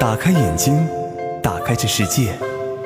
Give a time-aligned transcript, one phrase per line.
[0.00, 0.86] 打开眼睛，
[1.42, 2.28] 打开这世界；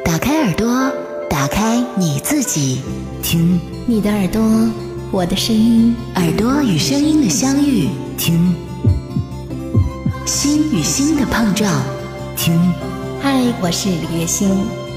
[0.03, 0.91] 打开耳朵，
[1.29, 2.81] 打开你自己。
[3.23, 4.43] 听，你的耳朵，
[5.11, 7.91] 我的声音，耳朵与声音的相遇。
[8.17, 8.55] 听，
[10.25, 11.71] 心与心的碰撞。
[12.35, 12.59] 听，
[13.21, 14.49] 嗨，我是李月星。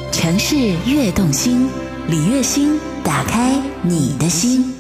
[0.09, 0.55] 城市
[0.85, 1.69] 悦动心，
[2.07, 4.73] 李月星，打开你的心。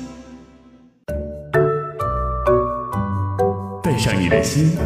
[3.83, 4.77] 带上你的心，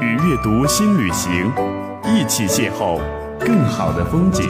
[0.00, 1.52] 与阅读新旅行。
[2.16, 3.00] 一起邂逅
[3.40, 4.48] 更好的风景。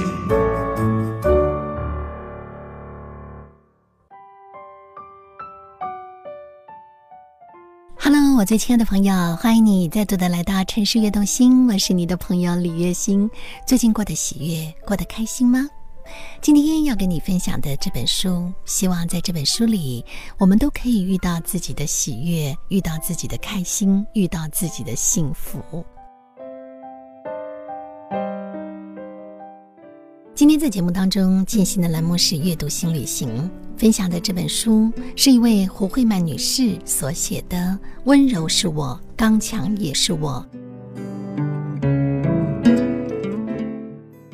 [7.98, 13.30] Hello，我最亲爱的朋友，欢迎你再度的来到城市悦动心，我是你的朋友李月心。
[13.66, 15.66] 最近过得喜悦，过得开心吗？
[16.42, 20.04] 今天要跟你分享的这本书，希望在这本书里，
[20.36, 25.82] 我们都可以遇到自己的喜悦，遇到自己的开心，遇到自己的幸福。
[30.34, 37.56] 今天在节目当中进行的栏目是阅读新旅行，分享的这本书是一位胡慧曼女士所写的
[38.02, 40.44] 《温柔是我，刚强也是我》。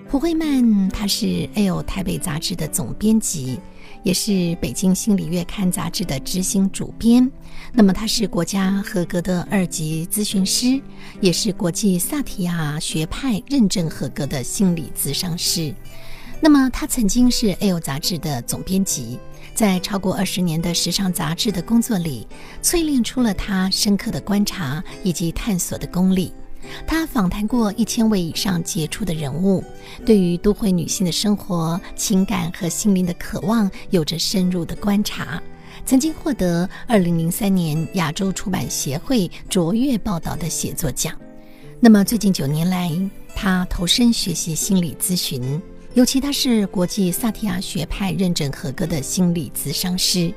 [0.08, 3.60] 胡慧曼她是《L 台北杂志》的总编辑。
[4.02, 7.30] 也是北京心理月刊杂志的执行主编，
[7.72, 10.80] 那么他是国家合格的二级咨询师，
[11.20, 15.74] 也是国际萨提亚学派认证合格的心理咨商师。
[16.40, 19.18] 那么他曾经是《L》杂志的总编辑，
[19.54, 22.26] 在超过二十年的时尚杂志的工作里，
[22.62, 26.32] 淬炼出了他深刻的观察以及探索的功力。
[26.86, 29.62] 他访谈过一千位以上杰出的人物，
[30.04, 35.42] 对于都会女性的生活、情感和心灵的渴望有着深入的观察，
[35.84, 41.14] 曾经获得二零零三年亚洲出版协会卓越报道的写作奖。
[41.80, 42.90] 那么最近九年来，
[43.34, 45.60] 他投身学习心理咨询。
[45.94, 50.32] 尤其他是国际萨提亚学派认证合格的心理咨商师，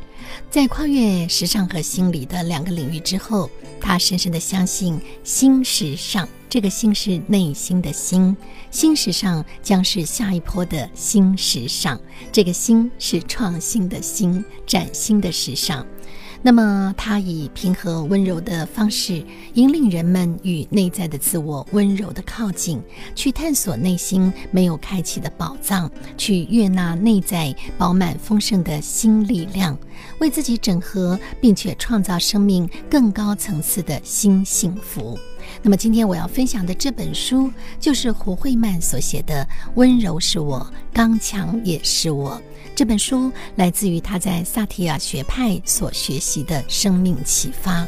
[0.49, 3.47] 在跨越时尚和心理的两个领域之后，
[3.79, 8.37] 他深深的相信新时尚，这个“新”是内心的“心”，
[8.69, 11.99] 新时尚将是下一波的新时尚，
[12.31, 15.83] 这个“新”是创新的“新”，崭新的时尚。
[16.43, 19.25] 那么，它以平和温柔的方式，
[19.55, 22.79] 引领人们与内在的自我温柔的靠近，
[23.15, 29.75] 去探索内心没有开启的宝藏，去悦纳内在饱满丰盛的新力量，
[30.19, 35.17] 为自己整合，并且创造生命更高层次的新幸福。
[35.65, 42.31] 那么，今天我要分享的这本书，就是胡慧曼所写的《温柔是我，刚强也是我》。
[42.75, 47.87] 这本书来自于他在萨提亚学派所学习的生命启发。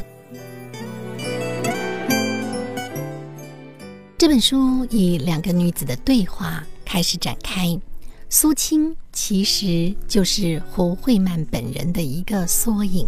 [4.16, 7.78] 这本书以两个女子的对话开始展开。
[8.30, 13.06] 苏青其实就是胡慧曼本人的一个缩影。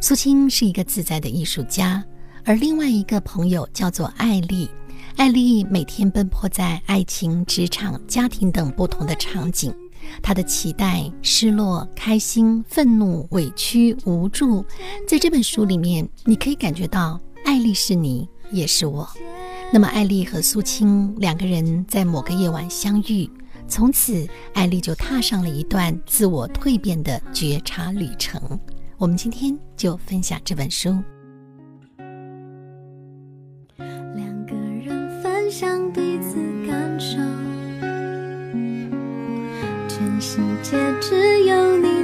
[0.00, 2.04] 苏青是一个自在的艺术家，
[2.46, 4.70] 而另外一个朋友叫做艾丽。
[5.16, 9.74] 艾丽每天奔波在爱情、职场、家庭等不同的场景。
[10.22, 14.64] 他的期待、失落、开心、愤怒、委屈、无助，
[15.08, 19.08] 在这本书里面，你可以感觉到艾丽是你，也是我。
[19.72, 23.28] 那么，艾丽和苏青两个人在某个夜晚相遇，
[23.66, 24.24] 从此，
[24.54, 28.40] 艾丽就踏上了一段自我蜕变的觉察旅程。
[28.98, 30.94] 我们今天就分享这本书。
[35.58, 36.36] 向彼此
[36.68, 37.16] 感受。
[39.88, 41.95] 全世界只有你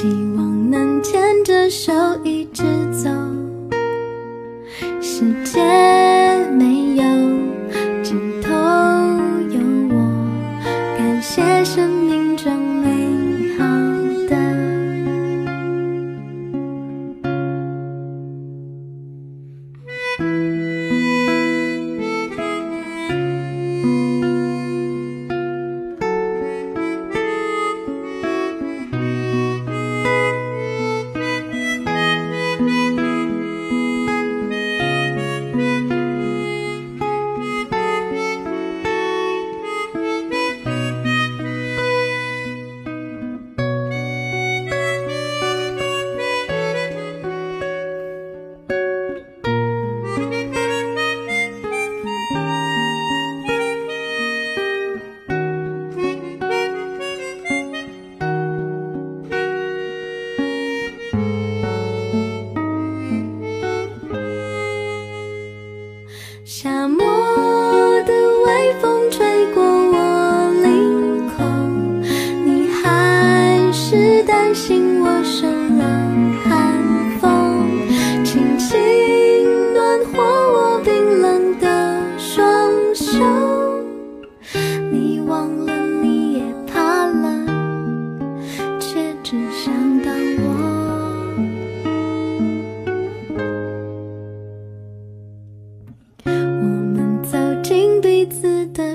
[0.00, 0.06] 希
[0.36, 1.92] 望能牵着手
[2.22, 2.62] 一直
[2.92, 3.10] 走。
[5.02, 5.87] 时间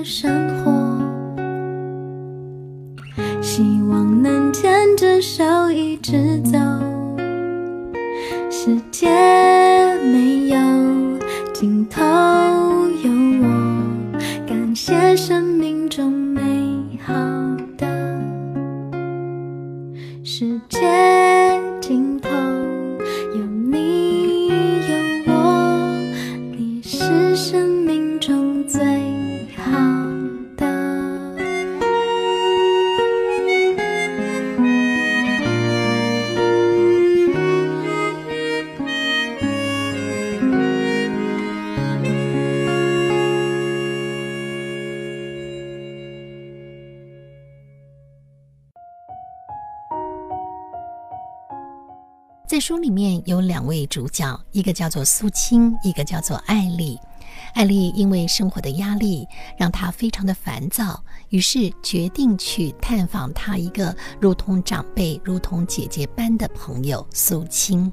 [0.04, 0.43] 上
[53.26, 56.98] 有两位主角，一个叫做苏青，一个叫做艾丽。
[57.54, 59.26] 艾丽因为生活的压力
[59.56, 67.92] 让她非常的烦躁，于是决定去探访她一个如同长辈、如同姐姐般的朋友苏青。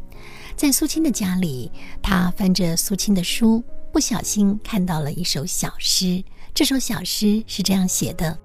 [0.55, 6.23] 在苏青的家里，她翻着苏青的书，不小心看到了一首小诗。
[6.53, 8.37] 这首小诗是这样写的：“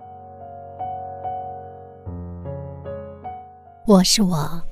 [3.87, 4.63] 我是我。”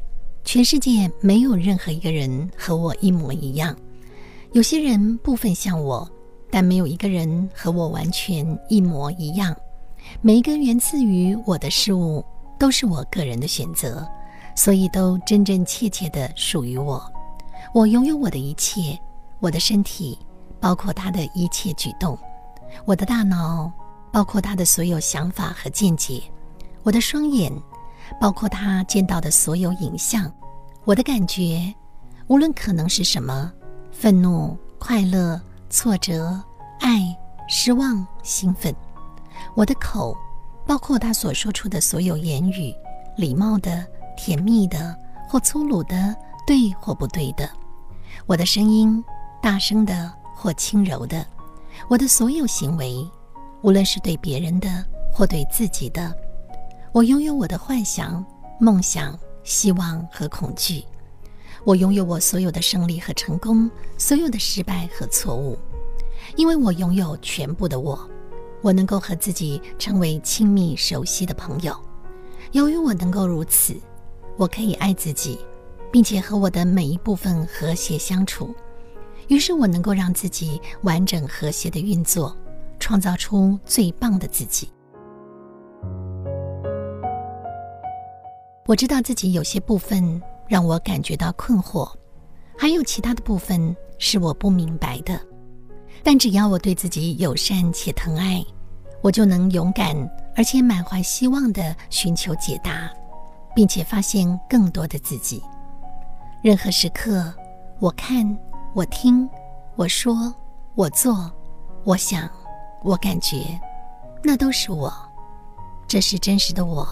[0.44, 3.74] 全世界没有任何一个人和我一模一样，
[4.52, 6.08] 有些人部分像我，
[6.50, 9.56] 但没有一个人和我完全一模一样。
[10.20, 12.22] 每一个源自于我的事物
[12.58, 14.06] 都是我个人的选择，
[14.54, 17.02] 所以都真真切切的属于我。
[17.72, 18.96] 我拥有我的一切，
[19.40, 20.16] 我的身体
[20.60, 22.16] 包括他的一切举动，
[22.84, 23.72] 我的大脑
[24.12, 26.22] 包括他的所有想法和见解，
[26.82, 27.50] 我的双眼。
[28.20, 30.32] 包括他见到的所有影像，
[30.84, 31.74] 我的感觉，
[32.26, 33.52] 无论可能是什么，
[33.90, 35.40] 愤怒、快乐、
[35.70, 36.40] 挫折、
[36.80, 37.16] 爱、
[37.48, 38.74] 失望、兴奋。
[39.54, 40.16] 我的口，
[40.66, 42.74] 包括他所说出的所有言语，
[43.16, 43.86] 礼貌的、
[44.16, 44.96] 甜蜜的
[45.28, 46.14] 或粗鲁的，
[46.46, 47.48] 对或不对的。
[48.26, 49.02] 我的声音，
[49.42, 51.26] 大声的或轻柔的。
[51.88, 53.04] 我的所有行为，
[53.62, 56.16] 无论是对别人的或对自己的。
[56.94, 58.24] 我拥有我的幻想、
[58.60, 60.84] 梦想、希望和恐惧。
[61.64, 65.58] 我拥有我所有的胜利和成功，所有的失败和错误。
[66.36, 68.08] 因为我拥有全部的我，
[68.62, 71.76] 我能够和自己成为亲密熟悉的朋友。
[72.52, 73.74] 由于我能够如此，
[74.36, 75.40] 我可以爱自己，
[75.90, 78.54] 并且和我的每一部分和谐相处。
[79.26, 82.36] 于是我能够让自己完整和谐的运作，
[82.78, 84.70] 创造出最棒的自己。
[88.66, 91.86] 我知道自己有些部分让我感觉到困惑，
[92.56, 95.20] 还有其他的部分是我不明白的。
[96.02, 98.42] 但只要我对自己友善且疼爱，
[99.02, 99.94] 我就能勇敢
[100.34, 102.90] 而且满怀希望地寻求解答，
[103.54, 105.42] 并且发现更多的自己。
[106.42, 107.32] 任何时刻，
[107.80, 108.38] 我看、
[108.72, 109.28] 我听、
[109.76, 110.34] 我说、
[110.74, 111.30] 我做、
[111.84, 112.28] 我想、
[112.82, 113.60] 我感觉，
[114.22, 114.90] 那都是我，
[115.86, 116.88] 这是真实的我。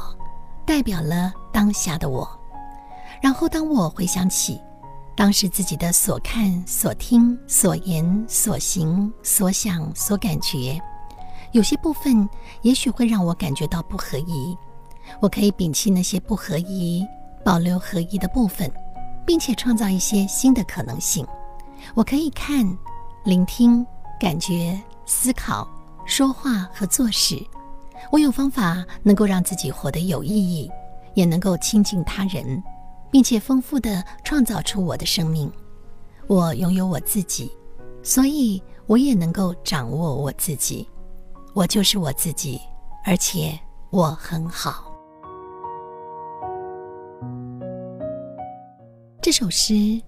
[0.64, 2.28] 代表了当下的我，
[3.20, 4.60] 然后当我回想起
[5.14, 10.80] 当时自己的所看、所听、所言、所行、所想、所感觉，
[11.52, 12.28] 有些部分
[12.62, 14.56] 也许会让我感觉到不合宜。
[15.20, 17.06] 我可以摒弃那些不合宜，
[17.44, 18.72] 保留合宜的部分，
[19.26, 21.26] 并且创造一些新的可能性。
[21.94, 22.66] 我可以看、
[23.24, 23.84] 聆听、
[24.18, 25.68] 感觉、思考、
[26.06, 27.44] 说话和做事。
[28.10, 30.70] 我有方法能够让自己活得有意义，
[31.14, 32.62] 也能够亲近他人，
[33.10, 35.50] 并且丰富地创造出我的生命。
[36.26, 37.50] 我拥有我自己，
[38.02, 40.88] 所以我也能够掌握我自己。
[41.54, 42.60] 我就是我自己，
[43.04, 43.58] 而且
[43.90, 44.90] 我很好。
[49.20, 50.00] 这首诗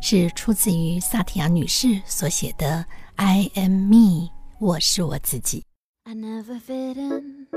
[0.00, 2.66] 是出自于萨提亚女士所写的
[3.16, 5.64] 《I am me》，我是我自己。
[6.04, 7.48] I never fit in.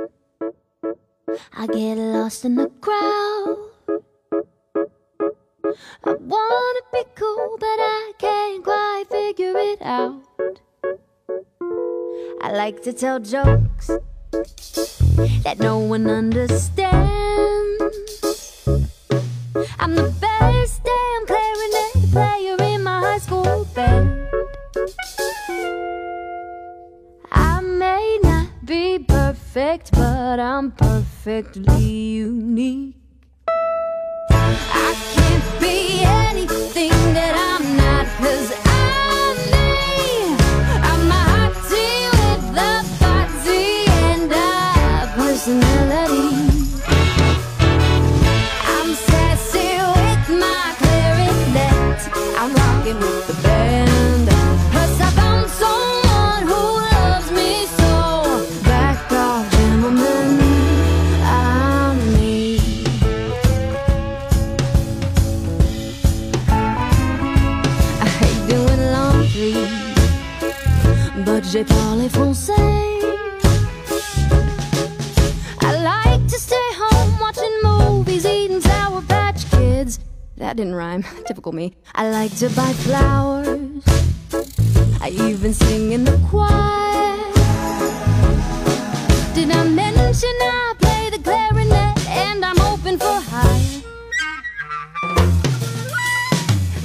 [1.53, 3.57] I get lost in the crowd.
[6.03, 10.21] I wanna be cool, but I can't quite figure it out.
[12.41, 13.87] I like to tell jokes
[15.43, 16.73] that no one understands.
[19.79, 24.12] I'm the best damn clarinet player in my high school band.
[29.53, 33.02] Perfect, but I'm perfectly unique.
[80.53, 81.03] That didn't rhyme.
[81.25, 81.73] Typical me.
[81.95, 83.83] I like to buy flowers.
[85.01, 87.17] I even sing in the choir.
[89.33, 93.81] Did I mention I play the clarinet and I'm open for hire?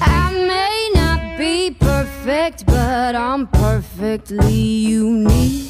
[0.01, 5.68] I may not be perfect, but I'm perfectly unique.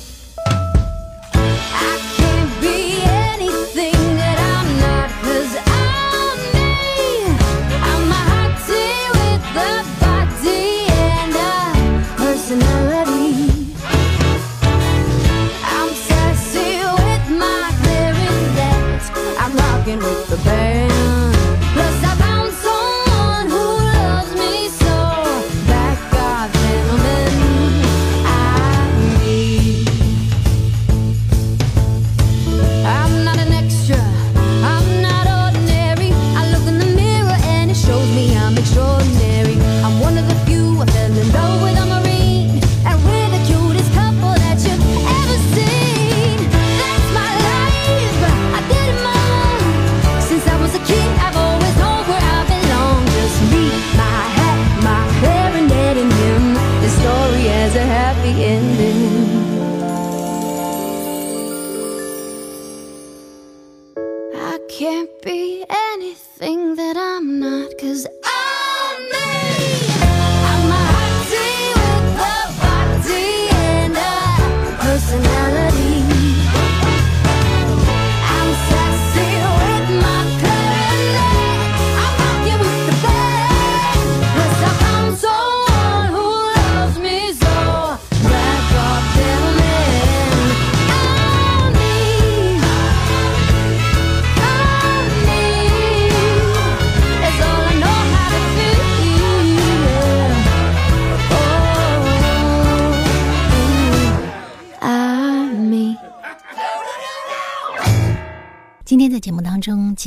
[19.97, 20.48] with the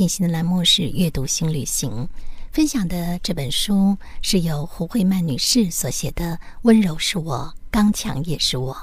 [0.02, 2.10] 进行的栏目是阅读新旅行，
[2.52, 8.74] 分享的这本书是由胡慧曼女士所写的《温柔是我，刚强也是我》。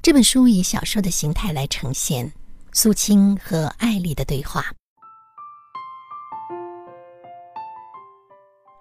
[0.00, 2.32] 这本书以小说的形态来呈现
[2.72, 4.72] 苏青和艾丽的对话。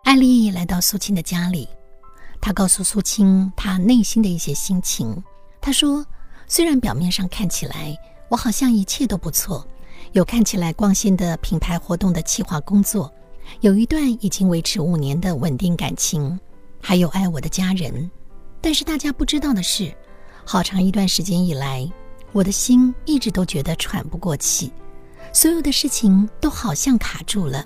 [0.05, 1.67] 艾丽来到苏青的家里，
[2.39, 5.21] 她告诉苏青她内心的一些心情。
[5.59, 6.05] 她说
[6.47, 7.93] ：“虽然表面上看起来
[8.29, 9.67] 我好像一切都不错。”
[10.15, 13.13] 有看起来光鲜的品牌活动的企划工作，
[13.59, 16.39] 有一段已经维持五年的稳定感情，
[16.79, 18.09] 还有爱我的家人。
[18.61, 19.93] 但是大家不知道的是，
[20.45, 21.85] 好长一段时间以来，
[22.31, 24.71] 我的心一直都觉得喘不过气，
[25.33, 27.65] 所有的事情都好像卡住了。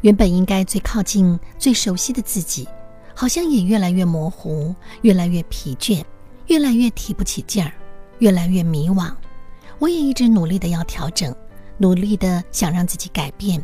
[0.00, 2.66] 原本应该最靠近、最熟悉的自己，
[3.14, 6.02] 好像也越来越模糊，越来越疲倦，
[6.46, 7.70] 越来越提不起劲儿，
[8.20, 9.12] 越来越迷惘。
[9.78, 11.34] 我也一直努力的要调整。
[11.76, 13.62] 努力的想让自己改变，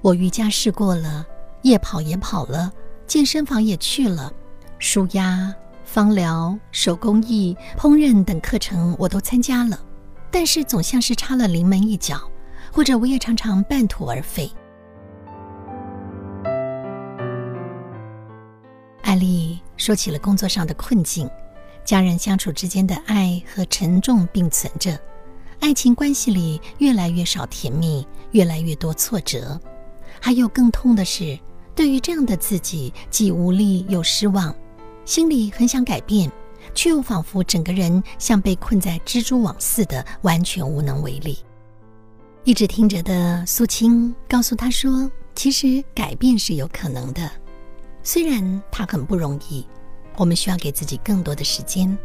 [0.00, 1.26] 我瑜伽试过了，
[1.62, 2.72] 夜跑也跑了，
[3.06, 4.32] 健身房也去了，
[4.78, 5.54] 舒压、
[5.84, 9.78] 芳疗、手工艺、烹饪等课程我都参加了，
[10.30, 12.20] 但是总像是插了临门一脚，
[12.72, 14.50] 或者我也常常半途而废。
[19.02, 21.28] 艾丽说起了工作上的困境，
[21.84, 24.98] 家人相处之间的爱和沉重并存着。
[25.62, 29.58] 爱情关系里越来越少甜蜜，越来越多挫折，
[30.20, 31.38] 还有更痛的是，
[31.72, 34.52] 对于这样的自己，既无力又失望，
[35.04, 36.28] 心里很想改变，
[36.74, 41.38] 却又仿佛整个人像被困在蜘蛛网似的，完全无能为力。
[42.42, 47.30] 一直听着的苏青告诉他说：“其实改变是有可能的，
[48.02, 49.64] 虽然他很不容易，
[50.16, 51.96] 我们需要给自己更多的时间。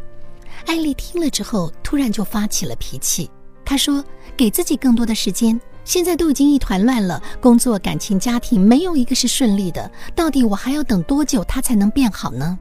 [0.66, 3.28] 艾丽听了之后，突然就发起了脾气。
[3.68, 4.02] 他说
[4.34, 9.92] ：“给自己更多的时间，现在都已经一团乱了，工作、感情、家庭没有一个是顺利的。
[10.14, 12.58] 到底我还要等多久，他才能变好呢？”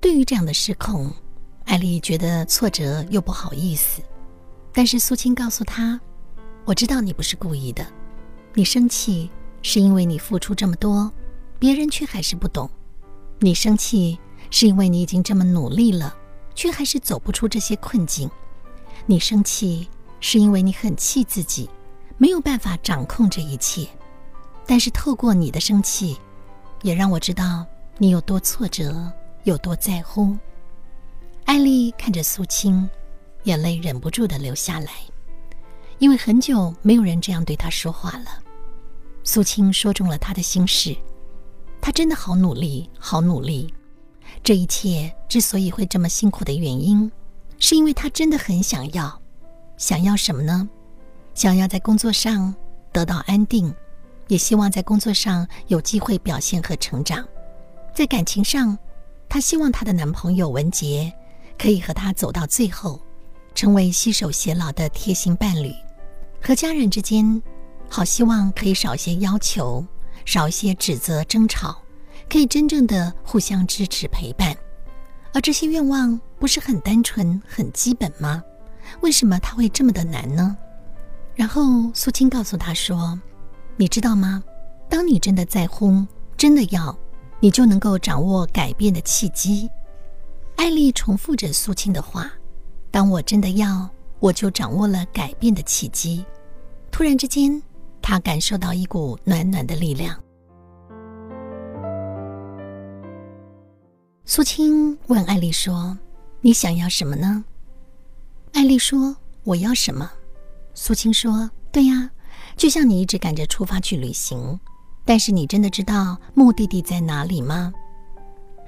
[0.00, 1.10] 对于这样的失控，
[1.64, 4.00] 艾丽觉得挫折又不好意思。
[4.72, 6.00] 但是苏青告诉她
[6.64, 7.84] ：“我知道你不是故意的，
[8.54, 9.28] 你生气
[9.60, 11.10] 是因为你付出这么多，
[11.58, 12.68] 别人却还是不懂；
[13.40, 14.16] 你生气
[14.52, 16.14] 是因为你已经这么努力了。”
[16.54, 18.30] 却还是走不出这些困境。
[19.04, 19.88] 你生气
[20.20, 21.68] 是因为你很气自己，
[22.18, 23.86] 没有办法掌控这一切。
[24.66, 26.18] 但是透过你的生气，
[26.82, 27.64] 也让我知道
[27.98, 29.12] 你有多挫折，
[29.44, 30.36] 有多在乎。
[31.44, 32.88] 艾丽看着苏青，
[33.44, 34.90] 眼泪忍不住的流下来，
[35.98, 38.42] 因为很久没有人这样对她说话了。
[39.22, 40.96] 苏青说中了她的心事，
[41.80, 43.72] 她真的好努力，好努力。
[44.42, 47.10] 这一切之所以会这么辛苦的原因，
[47.60, 49.22] 是因为他真的很想要，
[49.76, 50.68] 想要什么呢？
[51.34, 52.54] 想要在工作上
[52.92, 53.74] 得到安定，
[54.28, 57.26] 也希望在工作上有机会表现和成长。
[57.94, 58.76] 在感情上，
[59.28, 61.12] 她希望她的男朋友文杰
[61.58, 63.00] 可以和她走到最后，
[63.54, 65.74] 成为携手偕老的贴心伴侣。
[66.42, 67.42] 和家人之间，
[67.88, 69.84] 好希望可以少些要求，
[70.24, 71.76] 少一些指责争吵。
[72.28, 74.56] 可以真正的互相支持陪伴，
[75.32, 78.42] 而这些愿望不是很单纯、很基本吗？
[79.02, 80.56] 为什么他会这么的难呢？
[81.34, 83.18] 然后苏青告诉他说
[83.76, 84.42] ：“你知道吗？
[84.88, 86.04] 当你真的在乎，
[86.36, 86.96] 真的要，
[87.40, 89.70] 你就能够掌握改变的契机。”
[90.56, 92.32] 艾丽重复着苏青的话
[92.90, 96.24] ：“当我真的要，我就掌握了改变的契机。”
[96.90, 97.62] 突然之间，
[98.00, 100.18] 他感受到一股暖暖的力量。
[104.24, 105.96] 苏青问艾丽说
[106.40, 107.44] ：“你想要什么呢？”
[108.56, 109.14] 艾丽说
[109.44, 110.10] ：“我要什么？”
[110.72, 112.10] 苏青说：“对呀，
[112.56, 114.58] 就像你一直赶着出发去旅行，
[115.04, 117.70] 但是你真的知道目的地在哪里吗？”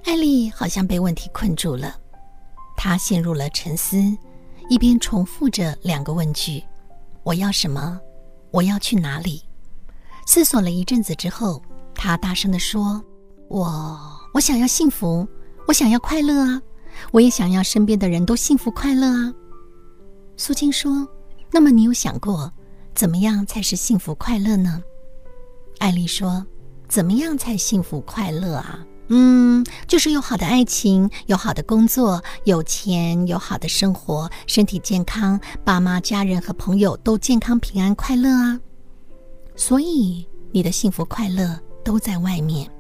[0.04, 1.98] 艾丽好像被问题困住了，
[2.76, 3.96] 她陷入了沉思，
[4.68, 6.62] 一边重复着两个问句
[7.24, 7.98] ：“我要什么？
[8.50, 9.42] 我要去哪里？”
[10.28, 11.62] 思索了一阵子之后，
[11.94, 13.02] 她大声地说
[13.48, 15.26] ：“我，我想要幸福。”
[15.66, 16.62] 我想要快乐啊！
[17.10, 19.34] 我也想要身边的人都幸福快乐啊！
[20.40, 21.06] 苏青说
[21.52, 22.50] ：“那么你有想过，
[22.94, 24.80] 怎么样才是幸福快乐呢？”
[25.78, 26.46] 艾丽说
[26.88, 28.86] ：“怎么样才幸福快乐啊？
[29.08, 38.60] 嗯，就是有好的爱情，有好的工作，有钱，有好的生活，身体健康，爸妈、家人和朋友都健康、平安、快乐啊！
[39.56, 42.70] 所以你的幸福快乐都在外面，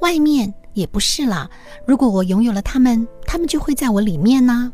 [0.00, 1.50] 外面。”也不是啦，
[1.84, 4.72] 如果我拥有了他们，他们就会在我里面呢。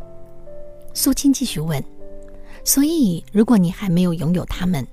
[0.92, 1.83] 苏青继续问
[2.64, 4.87] ：“所以，如果你还没有拥有他们，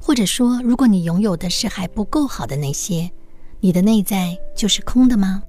[0.00, 3.08] 或者说，如果你拥有的是还不够好的那些，
[3.60, 5.42] 你的内在就是空的吗？”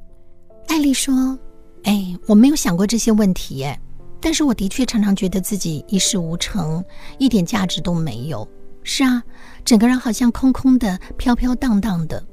[0.70, 1.38] 艾丽说
[1.84, 3.80] ：“哎，我没有想过这些问题耶，
[4.22, 6.84] 但是我的确常常觉得自己一事无成，
[7.18, 8.48] 一点价值都没有。
[8.84, 9.24] 是啊，
[9.66, 12.24] 整个人好像空空的、飘飘荡荡的。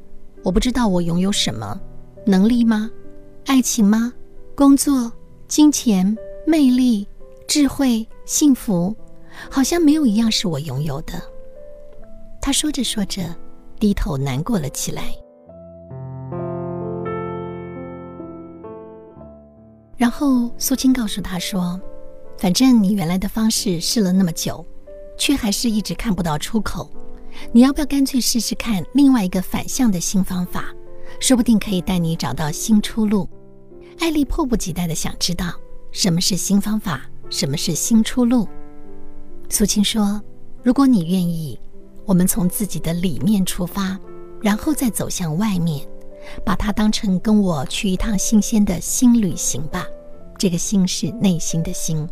[0.45, 1.81] 我不知道我拥有什么。”
[2.27, 2.91] 能力吗？
[3.47, 4.13] 爱情吗？
[4.55, 5.11] 工作、
[5.49, 6.15] 金钱、
[6.47, 7.09] 魅力、
[7.49, 8.95] 智慧、幸福，
[9.49, 11.13] 好像没有一样是我拥有的。
[12.43, 13.23] 他说着说着，
[13.79, 15.05] 低头难过了起来。
[19.97, 21.81] 然后苏青告诉他说
[22.39, 24.65] ：“反正你原来的方式试了那么久，
[25.19, 26.91] 却还是一直看不到出口，
[27.53, 30.75] 你要不要干脆试试看另外一个反向的新方法？”
[31.21, 33.29] 说不定可以带你找到新出路。
[33.99, 35.53] 艾丽迫不及待的想知道
[35.91, 38.49] 什么是新方法，什么是新出路。
[39.53, 40.23] 苏青说
[40.63, 41.59] ：“如果你愿意，
[42.07, 43.99] 我们从自己的里面出发，
[44.41, 45.85] 然后再走向外面，
[46.45, 49.85] 把它当成跟我去一趟新鲜的新旅行吧。
[50.39, 52.09] 这个心是内心的心，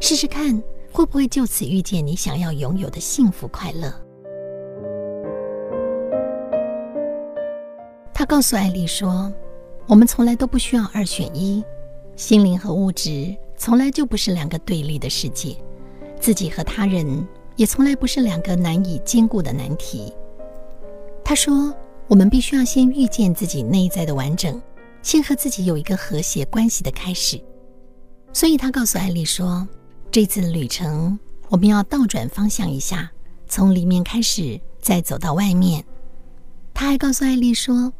[0.00, 3.92] 试试看会不会就此遇见你想要拥有的幸福快乐。”
[8.14, 9.30] 他告诉艾丽说
[9.86, 11.62] ：“我们从来都不需要二选一，
[12.16, 15.54] 心灵和物质从来就不是两个对立的世界，
[16.24, 20.10] 自己和他人也从来不是两个难以兼顾的难题。”
[21.22, 21.70] 他说
[22.08, 24.58] ：“我们必须要先遇见自己内在的完整，
[25.02, 27.38] 先和自己有一个和谐关系的开始。”
[28.32, 29.68] 所以，他告诉艾丽说
[30.10, 31.18] ：“这次旅程
[31.50, 33.12] 我们要倒转方向一下，
[33.46, 35.84] 从里面开始，再走到外面。”
[36.72, 37.92] 他还告诉艾丽说：“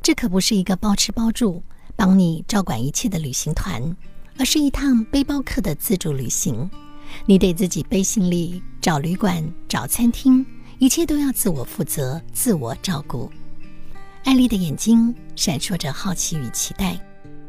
[0.00, 1.62] 这可不是一个包吃包住、
[1.94, 3.94] 帮你照管一切的旅行团，
[4.38, 6.70] 而是一趟背包客的自助旅行。
[7.28, 10.46] 你得自己背行李、找旅馆、找餐厅，
[10.78, 13.28] 一切都要自我负责、自我照顾。”
[14.22, 16.96] 艾丽的眼睛闪烁着好奇与期待，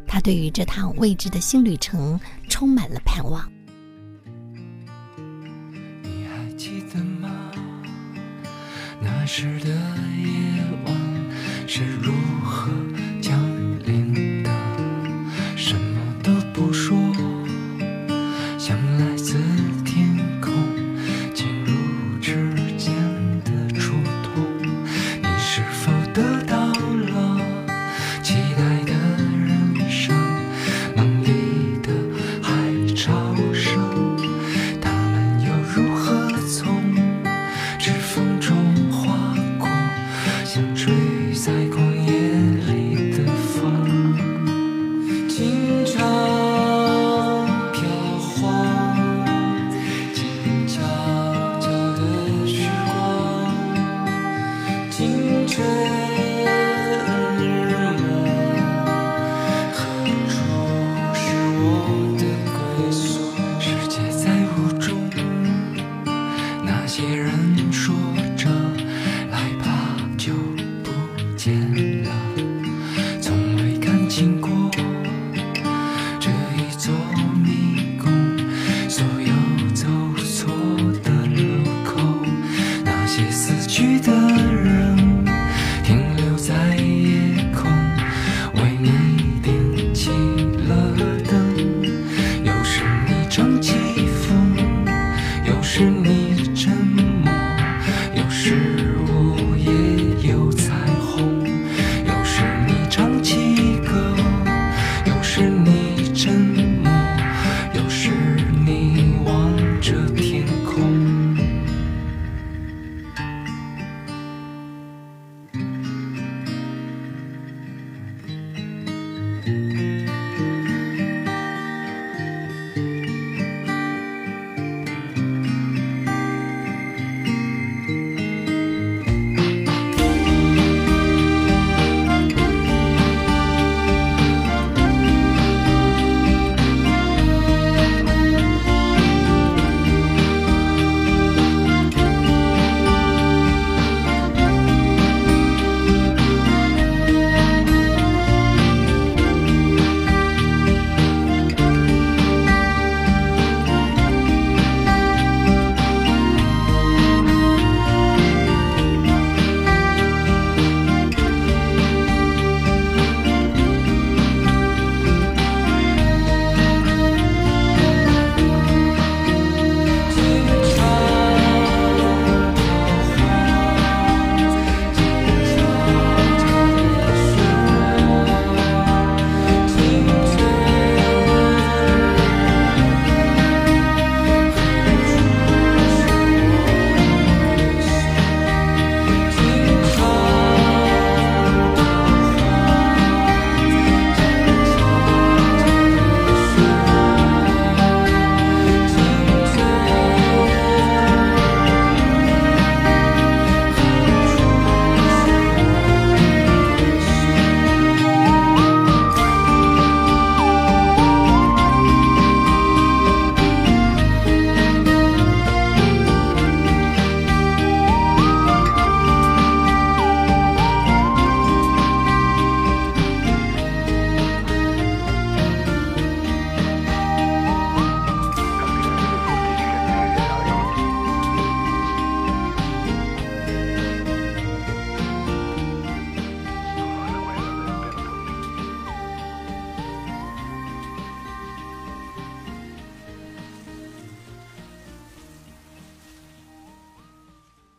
[0.07, 3.47] 她对于这趟未知的新旅程充满了盼望。
[6.01, 7.29] 你还记得吗？
[8.99, 12.11] 那时的夜晚是如
[12.43, 12.71] 何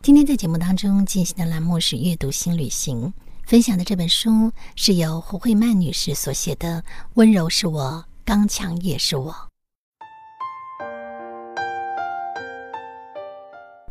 [0.08, 3.12] 今天在节目当中进行的栏目是阅读新旅行，
[3.44, 9.30] 分享的这本书是由胡慧曼女士所写的《温柔是我，刚强也是我》。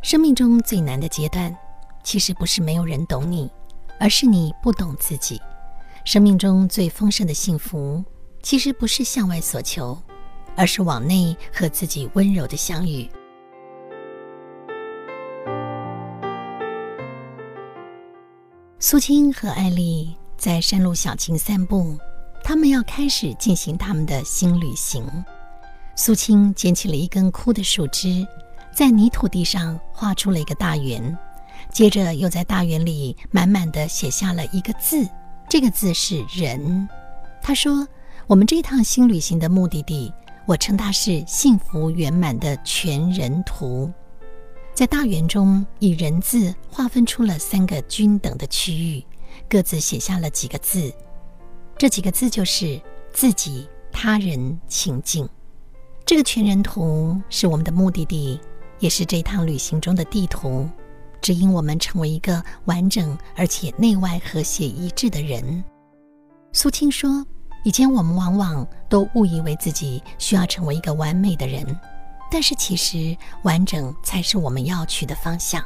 [0.02, 1.56] 生命中最难的阶段，
[2.04, 3.48] 其实不是没有人懂你，
[4.00, 5.40] 而是你不懂自己。
[6.04, 8.04] 生命中最丰盛的幸福，
[8.42, 9.96] 其实不是向外所求，
[10.56, 13.08] 而是往内和自己温柔的相遇。
[18.80, 21.98] 苏青和艾丽在山路小径散步，
[22.44, 25.04] 他们要开始进行他们的新旅行。
[25.96, 28.26] 苏青捡起了一根枯的树枝，
[28.72, 31.18] 在泥土地上画出了一个大圆，
[31.72, 35.10] 接着又在大圆里满满的写下了一个字，
[35.50, 36.88] 这个字是“人”。
[37.42, 37.88] 他说
[38.28, 40.14] ：“我们这趟新旅行的目的地，
[40.46, 43.92] 我称它是幸福圆满的全人图。”
[44.78, 49.04] 在大圆中，以人字划分出了三个均等的区域，
[49.50, 50.94] 各自写下了几个字。
[51.80, 52.80] 这几个字就是
[53.12, 55.28] 自己、他人、情境。
[56.06, 58.40] 这个全人图是我们的目的地，
[58.78, 60.70] 也是这趟旅行中的地图，
[61.22, 65.64] 指引我们成为一个完整而且内外和谐一致的人。
[66.54, 67.26] 苏青说
[67.66, 71.66] ：“以前我们往往都误以为自己需要成为一个完美的人。”
[72.30, 75.64] 但是，其实完整才是我们要去的方向。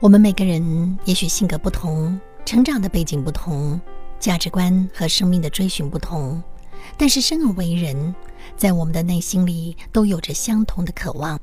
[0.00, 3.80] 我们每个人也许性格不同，成长的背景不同，
[4.18, 6.42] 价值观和生命的追寻不同，
[6.96, 8.14] 但是生而为人，
[8.56, 11.38] 在我们的内心里都有着相同的渴望。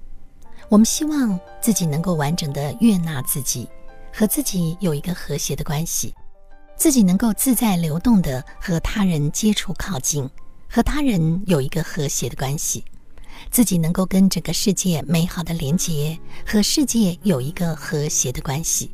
[0.69, 3.69] 我们希望自己能够完整的悦纳自己，
[4.11, 6.13] 和自己有一个和谐的关系，
[6.75, 10.29] 自己能够自在流动的和他人接触靠近。
[10.69, 12.83] 和他人有一个和谐的关系，
[13.49, 18.91] 自己能够跟整个世界美好的连结，和世界有一个和谐的关系。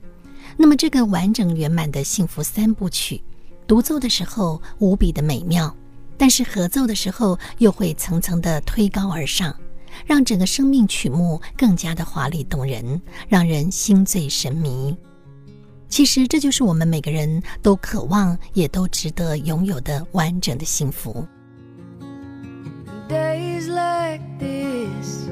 [0.55, 3.23] 那么，这个完整圆满的幸福三部曲，
[3.65, 5.75] 独奏的时候无比的美妙，
[6.17, 9.55] 但是合奏的时候又会层层的推高而上，
[10.05, 14.95] 让整个生命曲目更加的华丽动人，让人心醉神迷。
[15.89, 21.25] 其实，这就是我们每个人都渴望，也都值得拥有的完整的幸福。
[23.07, 25.27] Days like this.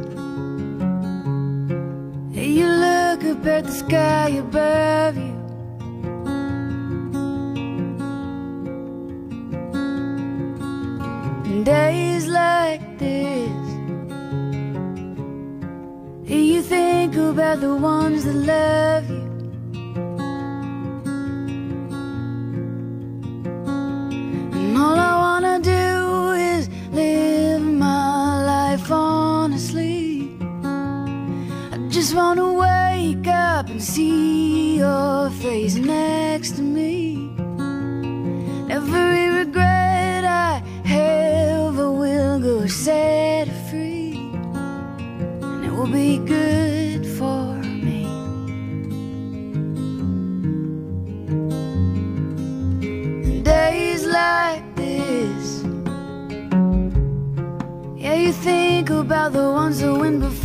[2.31, 5.31] You look up at the sky above you.
[11.63, 13.49] Days like this.
[16.27, 19.31] You think about the ones that love you.
[32.12, 37.32] Just wanna wake up and see your face next to me.
[38.69, 44.17] Every regret I have, I will go set free.
[45.41, 47.45] And it will be good for
[47.86, 48.04] me.
[53.41, 55.63] Days like this.
[57.95, 60.40] Yeah, you think about the ones that went before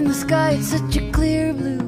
[0.00, 0.52] seen the sky?
[0.52, 1.80] It's such a clear blue.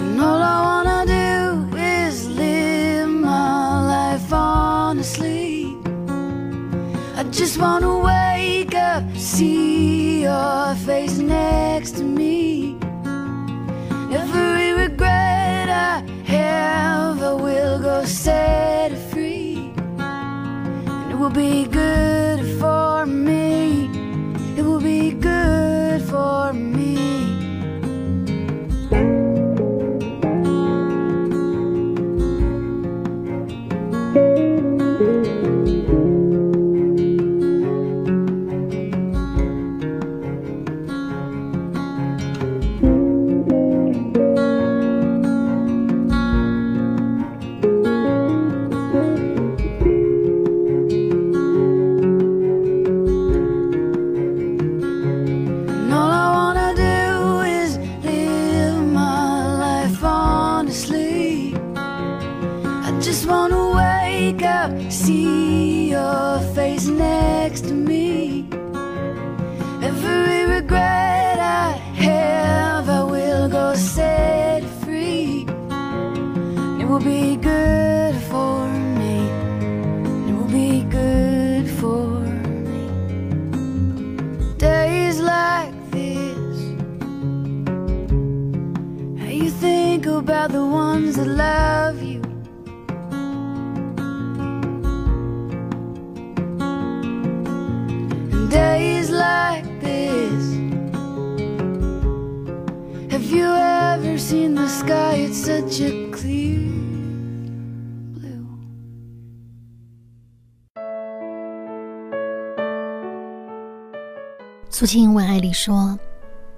[0.00, 5.76] And all I wanna do is live my life honestly.
[7.18, 12.78] I just wanna wake up, see your face next to me.
[14.20, 18.92] Every regret I have, I will go set
[21.26, 23.35] will be good for me.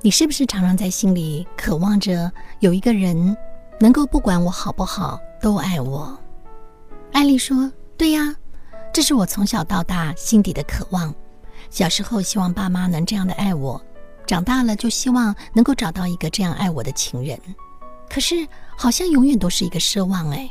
[0.09, 3.37] 你是不是常常在心里渴望着有一个人
[3.79, 6.19] 能够不管我好不好都爱我？”
[7.13, 8.35] 艾丽说：“对呀，
[8.91, 11.15] 这是我从小到大心底的渴望。
[11.69, 13.79] 小时候希望爸妈能这样的爱我，
[14.27, 17.39] 长大了就希望能够找到一个这样爱我的情人。
[18.09, 20.49] 可是好像永远都是一个奢望。”哎，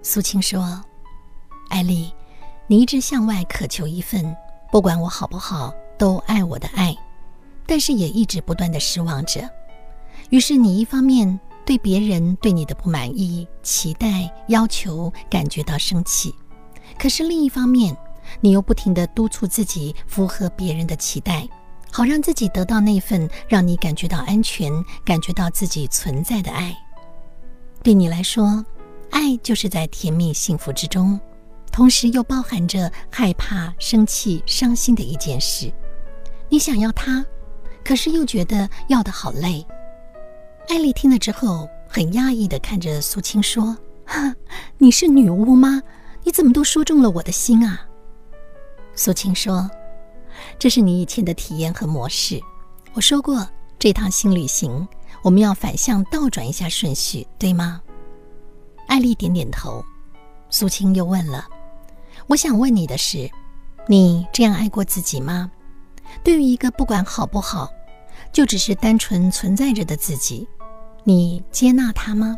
[0.00, 0.82] 苏青说
[1.68, 2.10] ：“艾丽，
[2.66, 4.34] 你一直向外渴求一份
[4.70, 6.96] 不管我好不好。”都爱我的爱，
[7.66, 9.48] 但是也一直不断的失望着。
[10.30, 16.34] 于是你一方面对别人对你的不满意、期待、要求感觉到生气，
[16.98, 17.96] 可是另一方面，
[18.40, 21.46] 你又不停的督促自己符合别人的期待，
[21.90, 24.72] 好让自己得到那份让你感觉到安全、
[25.04, 26.74] 感觉到自己存在的爱。
[27.82, 28.64] 对你来说，
[29.10, 31.20] 爱就是在甜蜜幸福之中，
[31.70, 35.70] 同时又包含着害怕、生气、伤心的一件事。
[36.48, 37.24] 你想要他，
[37.84, 39.66] 可是又觉得要的好累。
[40.68, 44.34] 艾丽听了之后，很压抑的看着苏青说：“哈，
[44.78, 45.82] 你是女巫吗？
[46.24, 47.86] 你怎么都说中了我的心啊？”
[48.94, 49.68] 苏青说
[50.58, 52.40] ：“这是你以前的体验和模式。
[52.94, 54.86] 我说过，这趟新旅行
[55.22, 57.82] 我们要反向倒转一下顺序，对吗？”
[58.86, 59.84] 艾丽点点头。
[60.50, 61.48] 苏青又问了
[62.28, 63.30] ：“我想问你的是，
[63.88, 65.50] 你这样爱过自己吗？”
[66.22, 67.68] 对于一个不管好不好，
[68.32, 70.46] 就只是单纯存在着的自己，
[71.04, 72.36] 你接纳他吗？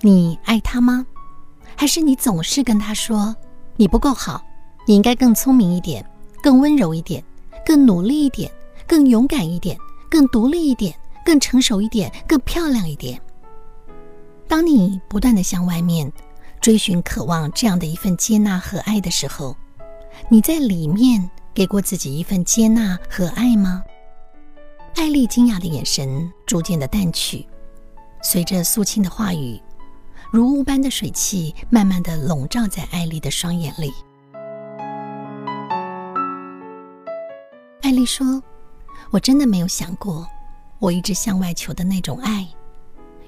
[0.00, 1.06] 你爱他吗？
[1.76, 3.34] 还是你总是跟他说
[3.76, 4.44] 你不够好，
[4.86, 6.04] 你应该更聪明一点，
[6.42, 7.22] 更温柔一点，
[7.64, 8.50] 更努力一点，
[8.86, 9.76] 更勇敢一点，
[10.10, 13.20] 更独立一点，更成熟一点，更漂亮一点？
[14.48, 16.12] 当你不断的向外面
[16.60, 19.56] 追寻、渴望这样的一份接纳和爱的时候，
[20.28, 21.30] 你在里面。
[21.54, 23.84] 给过自己一份接纳和爱吗？
[24.96, 27.46] 艾丽惊讶的眼神逐渐的淡去，
[28.22, 29.60] 随着苏青的话语，
[30.32, 33.92] 如雾般的水汽慢慢的笼罩在艾丽的双眼里。
[37.82, 38.42] 艾丽说
[39.12, 40.26] ：“我真的没有想过，
[40.80, 42.48] 我一直向外求的那种爱，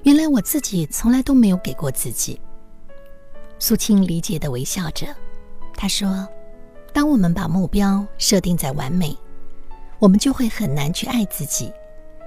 [0.03, 2.41] 原来我自己从来都没有给过自己。”
[3.59, 5.07] 苏青理解的微笑着，
[5.75, 6.27] 她说。
[6.97, 9.15] 当我们把目标设定在完美，
[9.99, 11.71] 我们就会很难去爱自己，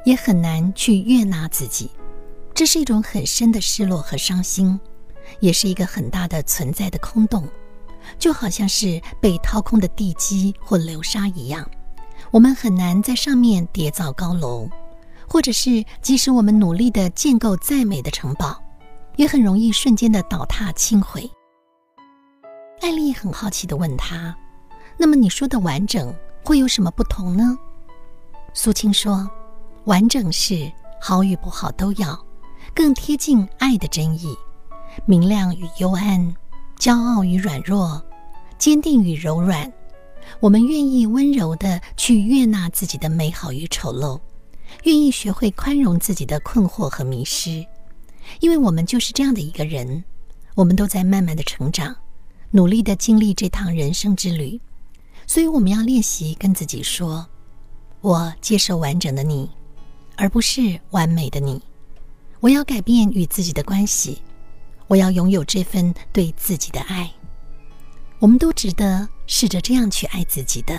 [0.04, 1.90] 也很难去悦纳自己。
[2.54, 4.78] 这是一种很深的失落和伤心，
[5.40, 7.48] 也是一个很大的存在的空洞，
[8.16, 11.68] 就好像是被掏空的地基或流沙一样。
[12.30, 14.68] 我们很难在上面叠造高楼，
[15.26, 18.56] 或者是即使我们努力的建构再美的城堡，
[19.16, 21.28] 也很容易瞬间的倒塌倾毁。
[22.80, 24.32] 艾丽很好奇的问他。
[25.02, 27.58] 那么你说的完整会有什么不同呢？
[28.52, 29.26] 苏青说
[29.86, 30.70] ：“完整是
[31.00, 32.22] 好与不好都要，
[32.74, 34.36] 更贴近爱的真意。
[35.06, 36.36] 明亮与幽暗，
[36.78, 38.04] 骄傲与软弱，
[38.58, 39.72] 坚定与柔软。
[40.38, 44.20] 我们愿意温柔的去悦纳自己的美好与丑陋，
[44.84, 47.64] 愿意学会宽容自己的困惑和迷失，
[48.40, 50.04] 因为我们就是这样的一个人。
[50.54, 51.96] 我们都在慢慢的成长，
[52.50, 54.60] 努力的经历这趟人生之旅。”
[55.30, 57.24] 所以，我们要练习跟自己说
[58.02, 59.48] ：“我接受完整的你，
[60.16, 61.62] 而不是完美的你。
[62.40, 64.20] 我要改变与自己的关系，
[64.88, 67.08] 我要拥有这份对自己的爱。
[68.18, 70.76] 我们都值得试着这样去爱自己的。”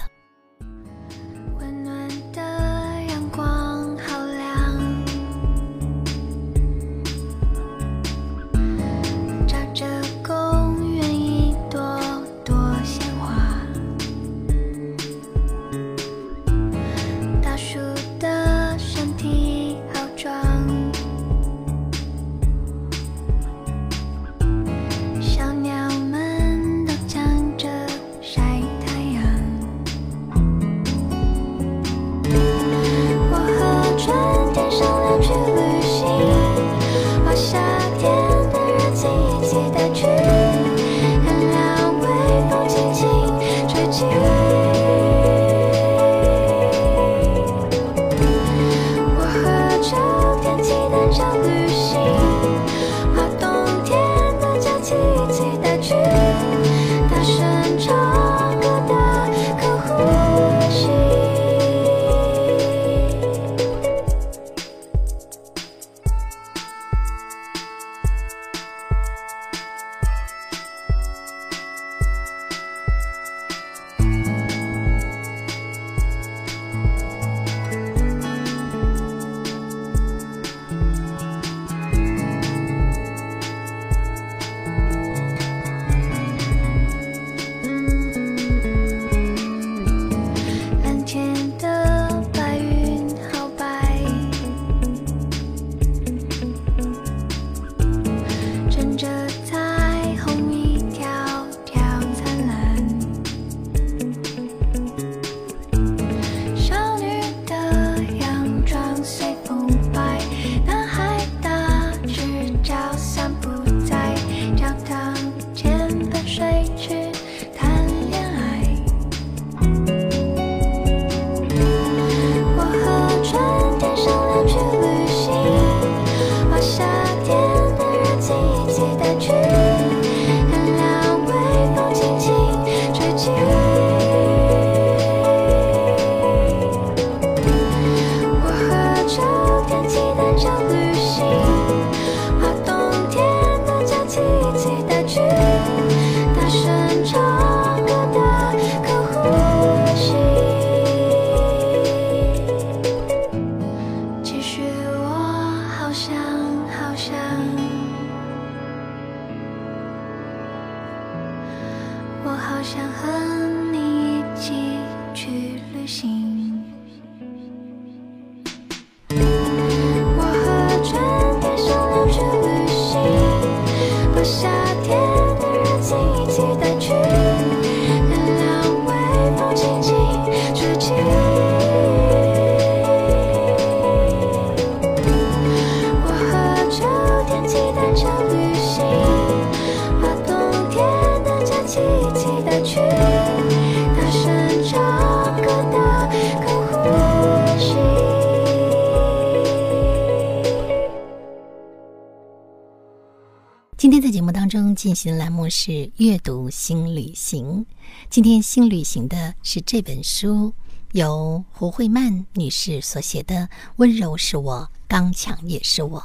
[204.82, 207.64] 进行栏目是阅读新旅行。
[208.10, 210.52] 今天新旅行的是这本书，
[210.94, 213.36] 由胡慧曼女士所写的
[213.76, 216.00] 《温柔是我，刚强也是我》。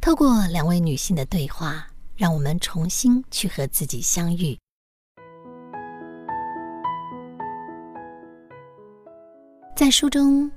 [0.00, 1.86] 透过两位女性的对话，
[2.16, 4.56] 让我们重新去和自己相遇。
[9.76, 10.50] 在书中，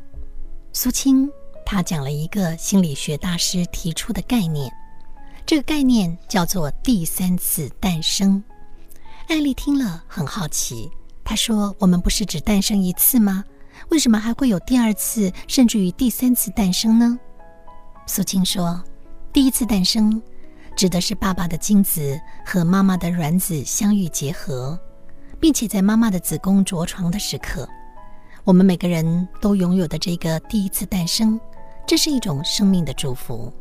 [0.72, 1.30] 苏青
[1.66, 4.72] 她讲了一个心理学大师提出的概念。
[5.52, 8.42] 这个概念叫做“第三次诞生”。
[9.28, 10.90] 艾丽听了很好奇，
[11.26, 13.44] 她说：“我们不是只诞生一次吗？
[13.90, 17.20] 为什么还会有第二次，甚至于第三次诞生呢？”
[18.08, 18.82] 苏青说
[19.34, 20.22] ：“第一次诞生，
[20.74, 24.80] 指的是爸爸的精子和妈妈的卵子相遇结合，
[25.38, 27.68] 并且在妈妈的子宫着床的时刻，
[28.46, 31.38] 我们每个人都拥有的这个第一次诞生，
[31.86, 33.52] 这是一种生命的祝福。”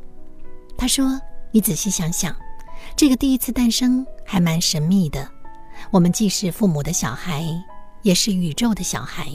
[0.78, 1.20] 他说。
[1.52, 2.34] 你仔细想想，
[2.94, 5.28] 这个第一次诞生还蛮神秘的。
[5.90, 7.44] 我们既是父母的小孩，
[8.02, 9.26] 也是宇宙的小孩。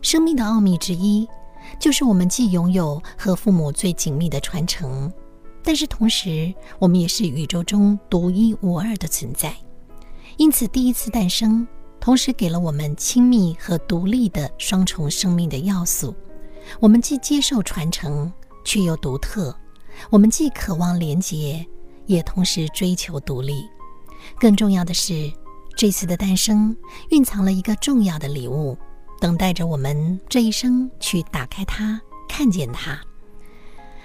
[0.00, 1.28] 生命的奥秘之一，
[1.78, 5.12] 就是我们既拥有和父母最紧密的传承，
[5.62, 9.54] 但是同时，我们也是宇宙中独一无二的存在。
[10.36, 11.66] 因此，第一次诞生
[11.98, 16.14] 同时给了我们亲密和独立的双重生命的要素。
[16.78, 18.32] 我们既接受传承，
[18.64, 19.54] 却又独特。
[20.08, 21.66] 我们既渴望连结，
[22.06, 23.68] 也同时追求独立。
[24.38, 25.30] 更重要的是，
[25.76, 26.76] 这次的诞生
[27.10, 28.76] 蕴藏了一个重要的礼物，
[29.20, 32.98] 等待着我们这一生去打开它，看见它。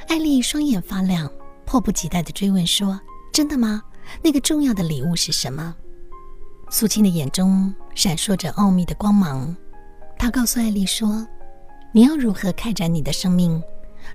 [0.08, 1.32] 艾丽双眼发亮，
[1.66, 3.00] 迫不及待地追问说
[3.34, 3.82] ：“真的吗？
[4.22, 5.76] 那个重要的礼物是什么？”
[6.70, 9.56] 苏青的眼中闪烁着奥秘的光芒。
[10.18, 11.28] 他告诉艾丽说
[11.92, 13.62] ：“你要如何开展你的生命？”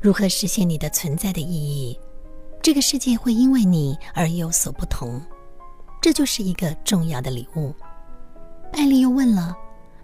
[0.00, 1.98] 如何实现你的存在的意义？
[2.62, 5.18] 这个世界会因为你而有所不同，
[5.98, 7.74] 这就是一个重要的礼物。
[8.74, 9.56] 艾丽又问了：“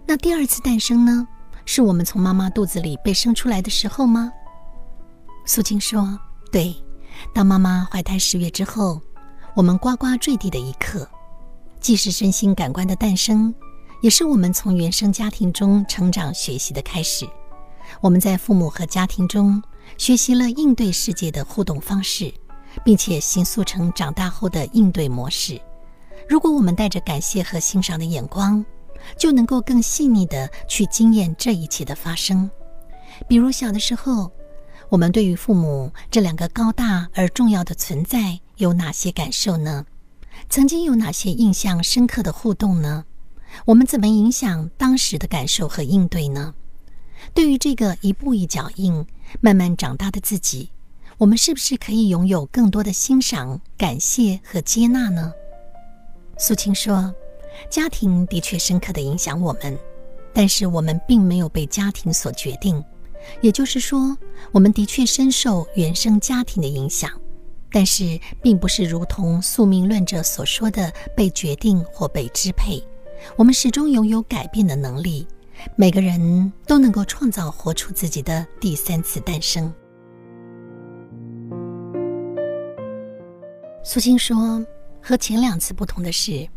[0.07, 1.27] 那第二次诞生呢？
[1.65, 4.31] 是我们从妈妈肚子里被生出来的时候吗？”
[5.45, 6.19] 苏青说
[6.51, 6.75] ：“对，
[7.33, 8.99] 当妈妈怀胎十月之后，
[9.55, 11.07] 我们呱呱坠地的一刻，
[11.79, 13.53] 既是身心感官的诞生，
[14.01, 17.27] 也是我们从原生家庭中成长学习的开始。
[18.01, 19.61] 我们在父母和家庭中。”
[19.97, 22.33] 学习了应对世界的互动方式，
[22.83, 25.59] 并且形塑成长大后的应对模式。
[26.27, 28.63] 如果我们带着感谢和欣赏的眼光，
[29.17, 32.49] 就能够更细腻地去经验这一切的发生。
[33.27, 34.31] 比如小的时候，
[34.89, 39.85] 我们对于父母这两个高大而重要的存在有哪些感受呢？
[40.49, 43.05] 曾经有哪些印象深刻的互动呢？
[43.65, 46.53] 我们怎么影响当时的感受和应对呢？
[47.37, 49.05] 对于这个一步一脚印。
[49.41, 50.71] 慢慢长大的自己，
[51.19, 55.31] 我们是不是可以拥有更多的欣赏、感谢和接纳呢？
[56.39, 57.13] 苏青说
[57.69, 59.77] ：“家庭的确深刻的影响我们，
[60.33, 62.83] 但是我们并没有被家庭所决定。
[63.41, 64.17] 也就是说，
[64.51, 67.11] 我们的确深受原生家庭的影响，
[67.69, 72.83] 但是并不是如同宿命论者所说的被决定或被支配。
[73.35, 75.27] 我们始终拥有改变的能力。”
[75.75, 79.73] 每个人都能够创造、活出自己的第三次诞生。
[83.83, 84.65] 苏青说
[85.01, 86.47] ：“和前两次不同的是，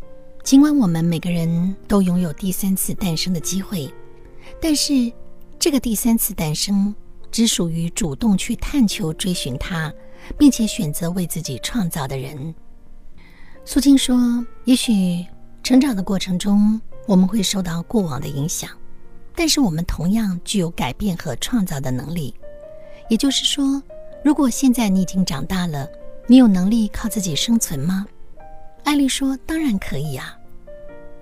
[0.43, 3.89] 尽管我们每个人都拥有第三次诞生的机会，
[4.61, 5.11] 但是
[5.57, 6.93] 这个第三次诞生
[7.31, 9.93] 只属于主动去探求、追寻它，
[10.37, 12.53] 并且选择为自己创造的人。”
[13.63, 15.25] 苏青说：“也许
[15.63, 18.69] 成长的过程中，我们会受到过往的影响。”
[19.35, 22.33] 但是我们同样具有改变和创造的能力，
[23.09, 23.81] 也就是说，
[24.23, 25.87] 如果现在你已经长大了，
[26.27, 28.05] 你有能力靠自己生存吗？
[28.83, 30.37] 艾丽说：“当然可以啊。”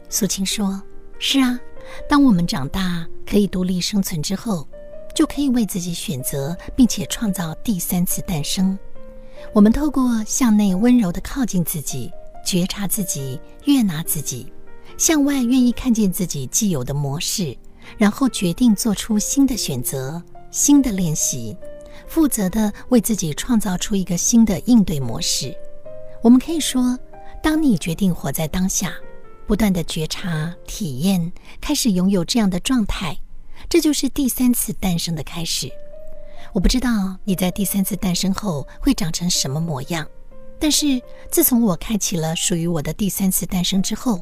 [0.10, 0.82] 苏青说
[1.20, 1.60] ：“是啊，
[2.08, 4.68] 当我们长大可以独立生存之后，
[5.14, 8.78] 就可以为自己选择，并且创造第三次诞生。
[9.54, 12.12] 我们透过向内温柔的靠近自己，
[12.46, 14.46] 觉察自己，悦纳自己；
[14.98, 17.56] 向外愿意看见自己既有的模式，
[17.98, 20.22] 然后决定做出新的选择、
[20.52, 21.56] 新的练习，
[22.08, 25.56] 负责的为自己创造出一个新的应对模式。
[26.22, 26.98] 我们可以说，
[27.42, 28.94] 当你决定活在当下，
[29.48, 33.18] 不断的觉察、体验，开始拥有这样的状态，
[33.70, 35.72] 这就是第三次诞生的开始。
[36.54, 40.08] 我不知道你在第三次诞生后会长成什么模样，
[40.60, 44.22] 但是自从我开启了属于我的第三次诞生之后，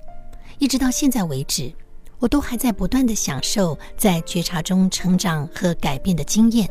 [0.60, 1.72] 一直到现在为止，
[2.20, 6.70] 我都还在不断的享受在觉察中成长和改变的经验。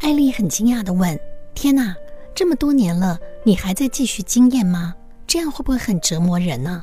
[0.00, 1.18] 艾丽很惊讶的问
[1.54, 1.94] ：“天哪，
[2.34, 4.94] 这么多年了，你还在继续经验吗？
[5.26, 6.82] 这样会不会很折磨人呢？”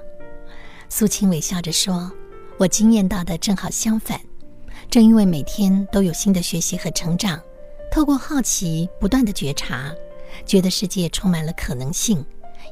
[0.90, 2.12] 苏青微笑着说
[2.58, 4.20] ：“我经验到的正好相反。”
[4.90, 7.42] 正因为每天都有新的学习和成长，
[7.92, 9.92] 透过好奇不断的觉察，
[10.46, 12.24] 觉得世界充满了可能性，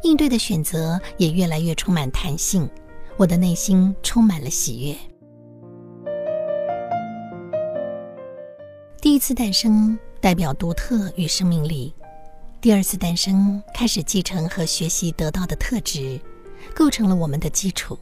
[0.04, 2.70] 应对的选择也越来越充满弹性，
[3.18, 4.96] 我的内心充满了喜悦。
[9.02, 11.94] 第一次诞生代表独特与生命力，
[12.60, 16.20] 第二次诞生开始继承和学习得到的特质，
[16.76, 17.98] 构成了我们的基础，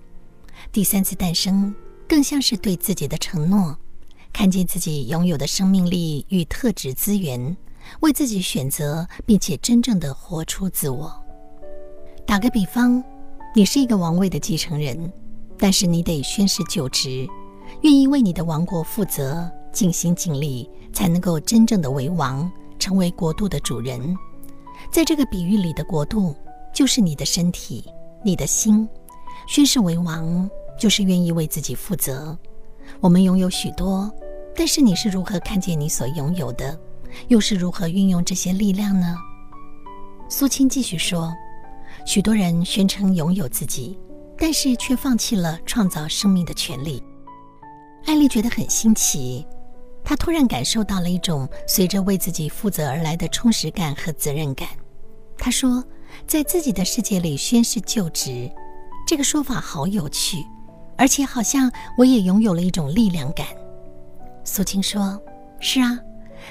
[0.71, 1.73] 第三次诞生
[2.07, 3.77] 更像是对自己的承诺。
[4.31, 7.57] 看见自己拥有的生命力与特质资源，
[8.01, 11.11] 为自己选择，并且真正的活出自我。
[12.27, 13.03] 打个比方，
[13.55, 15.11] 你是一个王位的继承人，
[15.57, 17.27] 但是你得宣誓就职，
[17.81, 24.15] 愿意为你的王国负责，尽心尽力，才能够真正的为王，成为国度的主人。
[24.91, 26.35] 在这个比喻里的国度，
[26.71, 27.83] 就是你的身体、
[28.23, 28.87] 你的心。
[29.47, 30.47] 宣誓为王，
[30.79, 32.37] 就是愿意为自己负责。
[32.99, 34.11] 我们拥有许多，
[34.55, 36.79] 但是你是如何看见你所拥有的，
[37.29, 39.17] 又是如何运用这些力量呢？
[40.29, 41.33] 苏青继续说
[42.05, 43.97] ：“许多人宣称拥有自己，
[44.37, 47.03] 但是却放弃了创造生命的权利。”
[48.05, 49.45] 艾丽觉得很新奇，
[50.03, 54.67] 她突然感受到了一种随着为自己负责而来的充实感和责任感。
[55.37, 55.83] 她说
[56.25, 58.49] ：“在自己的世界里宣誓就职，
[59.07, 60.37] 这个说法好有趣。”
[60.97, 63.47] 而且好像我也拥有了一种力量感。
[64.43, 65.17] 苏青说
[65.61, 65.97] ：“是啊，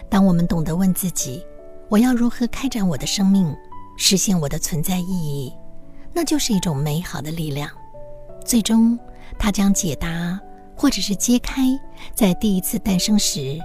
[0.08, 1.44] 当我们懂得问自己，
[1.90, 3.54] 我要如何开展我的生命，
[4.00, 5.52] 实现我的存在意义，
[6.14, 7.68] 那就是一种美好的力量。
[8.44, 8.96] 最终，
[9.36, 10.40] 它将解答
[10.76, 11.62] 或者是揭开，
[12.14, 13.58] 在第一次诞生时，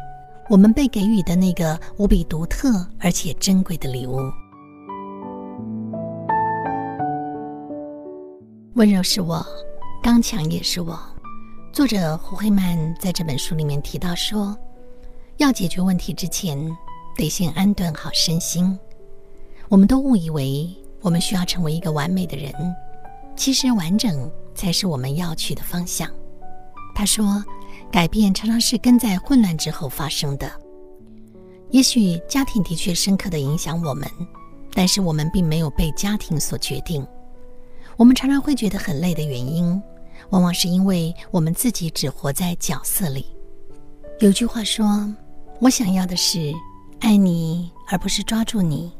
[0.50, 4.18] 我们被给予的那个无比独特而且珍贵的礼物。
[8.74, 9.46] 温柔是我。”
[10.02, 11.00] 刚强也是我。
[11.72, 14.58] 作者胡慧曼在这本书里面提到说，
[15.38, 16.60] 要解决问题之前，
[17.16, 18.78] 得先安顿好身心。
[19.74, 20.70] 我们都误以为
[21.02, 22.54] 我们需要成为一个完美的人，
[23.36, 26.08] 其实完整才是我们要去的方向。
[26.94, 27.44] 他说，
[27.92, 30.48] 改变常常是跟在混乱之后发生的。
[31.72, 34.08] 也许家庭的确深刻的影响我们，
[34.76, 37.04] 但是我们并没有被家庭所决定。
[37.98, 39.82] 我们常常会觉得很累的原因。
[40.30, 43.26] 往往是因为我们自己只活在角色里。
[44.20, 45.12] 有句话说
[45.60, 46.54] ：“我想要的是
[47.00, 48.92] 爱你，而不是抓住你；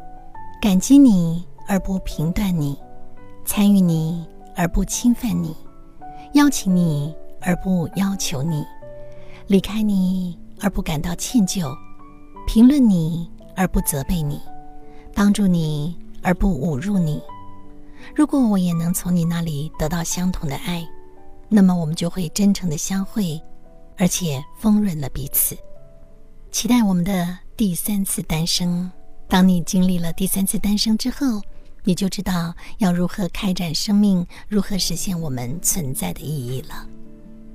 [0.64, 2.74] 感激你，而不评断你；
[3.44, 5.50] 参与你，而不侵犯你；
[6.36, 8.64] 邀请你，而不要求你；
[9.48, 11.70] 离开你，而不感到歉疚；
[12.48, 14.38] 评论你，而不责备你；
[15.14, 17.22] 帮助你，而不侮辱你。
[18.16, 20.88] 如果我也能从你那里得到相同的爱。”
[21.52, 23.38] 那么我们就会真诚的相会，
[23.98, 25.58] 而且丰润了彼此。
[26.54, 28.90] 期待我们的第三次诞生。
[29.34, 31.42] 当你经历了第三次单生之后，
[31.84, 36.88] 你就知道要如何开展生命，如何实现我们存在的意义了。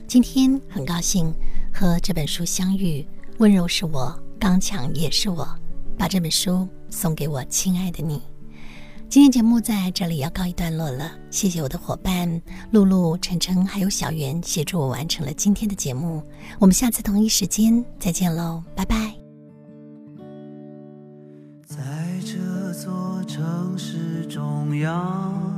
[0.08, 1.32] 今天很高兴
[1.72, 3.06] 和这本书相遇，
[3.38, 5.48] 温柔是我，刚强也是我。
[5.96, 8.20] 把这本书送给我亲爱的你。
[9.08, 16.24] 今天节目在这里要告一段落了，谢谢我的伙伴露露、晨晨还有小圆协助我完成了今天的节目，
[16.58, 19.27] 我们下次同一时间再见喽，拜拜。
[24.68, 25.50] 中央，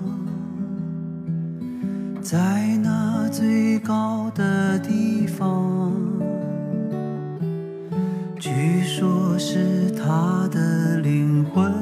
[2.22, 5.92] 在那最高的地方，
[8.38, 11.74] 据说是他的灵魂。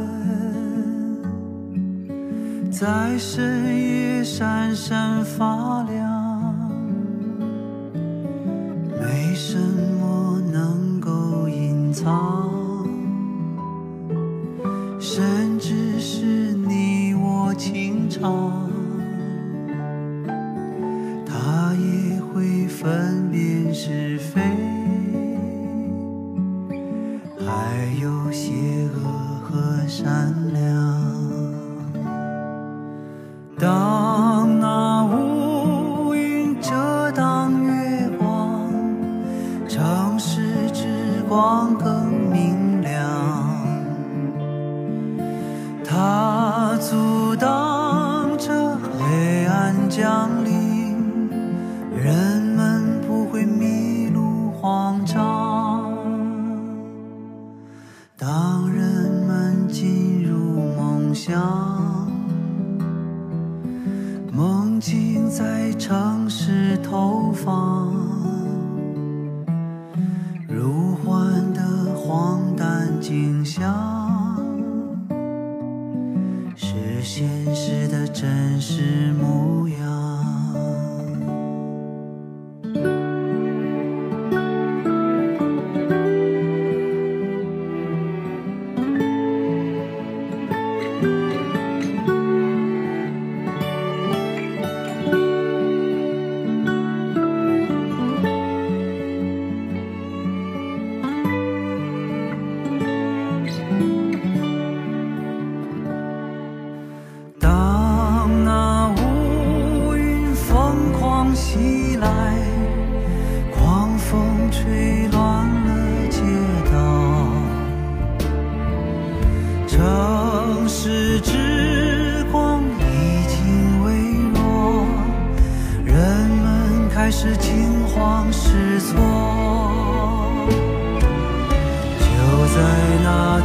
[2.71, 6.71] 在深夜闪闪发亮，
[9.03, 9.59] 没什
[10.01, 12.49] 么能够隐藏。
[15.01, 16.55] 甚至是
[17.49, 18.68] 我情长，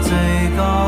[0.04, 0.82] 最高。